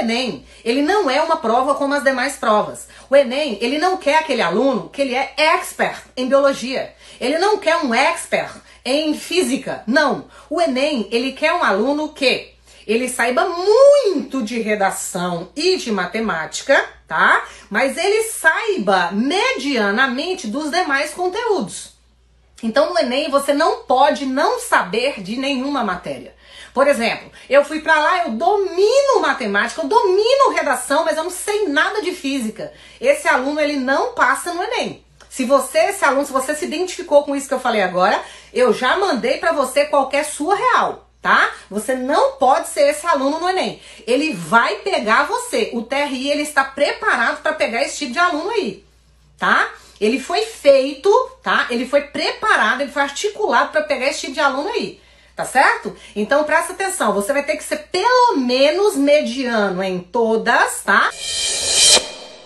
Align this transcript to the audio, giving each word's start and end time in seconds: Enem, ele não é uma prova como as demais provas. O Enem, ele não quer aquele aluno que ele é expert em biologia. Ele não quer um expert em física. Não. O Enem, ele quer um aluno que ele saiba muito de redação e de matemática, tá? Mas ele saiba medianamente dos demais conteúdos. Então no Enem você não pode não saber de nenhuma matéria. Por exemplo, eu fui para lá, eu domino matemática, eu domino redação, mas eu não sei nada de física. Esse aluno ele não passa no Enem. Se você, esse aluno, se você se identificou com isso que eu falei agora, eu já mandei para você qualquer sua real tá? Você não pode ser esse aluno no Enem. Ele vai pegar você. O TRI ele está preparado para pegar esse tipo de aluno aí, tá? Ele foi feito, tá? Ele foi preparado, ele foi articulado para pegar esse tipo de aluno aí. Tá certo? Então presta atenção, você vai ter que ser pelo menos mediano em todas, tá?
Enem, 0.00 0.44
ele 0.64 0.82
não 0.82 1.08
é 1.08 1.22
uma 1.22 1.36
prova 1.36 1.74
como 1.74 1.94
as 1.94 2.02
demais 2.02 2.36
provas. 2.36 2.88
O 3.08 3.16
Enem, 3.16 3.58
ele 3.60 3.78
não 3.78 3.96
quer 3.96 4.18
aquele 4.18 4.42
aluno 4.42 4.88
que 4.88 5.02
ele 5.02 5.14
é 5.14 5.32
expert 5.36 6.02
em 6.16 6.28
biologia. 6.28 6.94
Ele 7.20 7.38
não 7.38 7.58
quer 7.58 7.76
um 7.76 7.94
expert 7.94 8.56
em 8.84 9.14
física. 9.14 9.82
Não. 9.86 10.26
O 10.48 10.60
Enem, 10.60 11.08
ele 11.10 11.32
quer 11.32 11.52
um 11.52 11.62
aluno 11.62 12.12
que 12.12 12.52
ele 12.86 13.08
saiba 13.08 13.46
muito 13.46 14.42
de 14.42 14.60
redação 14.60 15.50
e 15.54 15.76
de 15.76 15.92
matemática, 15.92 16.84
tá? 17.06 17.44
Mas 17.68 17.96
ele 17.96 18.24
saiba 18.24 19.10
medianamente 19.12 20.46
dos 20.46 20.70
demais 20.70 21.12
conteúdos. 21.12 21.99
Então 22.62 22.90
no 22.90 22.98
Enem 22.98 23.30
você 23.30 23.52
não 23.52 23.84
pode 23.84 24.26
não 24.26 24.60
saber 24.60 25.22
de 25.22 25.36
nenhuma 25.36 25.82
matéria. 25.82 26.34
Por 26.72 26.86
exemplo, 26.86 27.30
eu 27.48 27.64
fui 27.64 27.80
para 27.80 27.98
lá, 27.98 28.24
eu 28.24 28.32
domino 28.32 29.20
matemática, 29.20 29.80
eu 29.80 29.88
domino 29.88 30.52
redação, 30.54 31.04
mas 31.04 31.16
eu 31.16 31.24
não 31.24 31.30
sei 31.30 31.68
nada 31.68 32.00
de 32.00 32.12
física. 32.12 32.72
Esse 33.00 33.26
aluno 33.26 33.60
ele 33.60 33.76
não 33.76 34.14
passa 34.14 34.54
no 34.54 34.62
Enem. 34.62 35.04
Se 35.28 35.44
você, 35.44 35.78
esse 35.78 36.04
aluno, 36.04 36.26
se 36.26 36.32
você 36.32 36.54
se 36.54 36.64
identificou 36.64 37.24
com 37.24 37.34
isso 37.34 37.48
que 37.48 37.54
eu 37.54 37.60
falei 37.60 37.82
agora, 37.82 38.20
eu 38.52 38.72
já 38.72 38.96
mandei 38.96 39.38
para 39.38 39.52
você 39.52 39.84
qualquer 39.84 40.24
sua 40.24 40.54
real 40.54 41.10
tá? 41.20 41.50
Você 41.68 41.94
não 41.94 42.32
pode 42.32 42.68
ser 42.68 42.88
esse 42.88 43.06
aluno 43.06 43.38
no 43.38 43.48
Enem. 43.48 43.80
Ele 44.06 44.32
vai 44.32 44.76
pegar 44.76 45.24
você. 45.24 45.70
O 45.74 45.82
TRI 45.82 46.30
ele 46.30 46.42
está 46.42 46.64
preparado 46.64 47.42
para 47.42 47.52
pegar 47.52 47.82
esse 47.82 47.98
tipo 47.98 48.12
de 48.12 48.18
aluno 48.18 48.50
aí, 48.50 48.84
tá? 49.38 49.70
Ele 50.00 50.18
foi 50.18 50.42
feito, 50.42 51.10
tá? 51.42 51.66
Ele 51.70 51.86
foi 51.86 52.02
preparado, 52.02 52.80
ele 52.80 52.90
foi 52.90 53.02
articulado 53.02 53.72
para 53.72 53.82
pegar 53.82 54.06
esse 54.06 54.20
tipo 54.20 54.34
de 54.34 54.40
aluno 54.40 54.68
aí. 54.68 55.00
Tá 55.36 55.44
certo? 55.46 55.96
Então 56.14 56.44
presta 56.44 56.74
atenção, 56.74 57.14
você 57.14 57.32
vai 57.32 57.42
ter 57.42 57.56
que 57.56 57.64
ser 57.64 57.78
pelo 57.90 58.36
menos 58.36 58.94
mediano 58.94 59.82
em 59.82 59.98
todas, 59.98 60.82
tá? 60.82 61.08